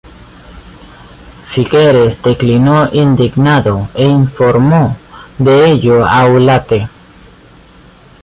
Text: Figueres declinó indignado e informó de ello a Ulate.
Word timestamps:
Figueres 1.51 2.23
declinó 2.23 2.89
indignado 2.91 3.87
e 3.93 4.03
informó 4.07 4.97
de 5.37 5.69
ello 5.69 6.03
a 6.07 6.25
Ulate. 6.25 6.89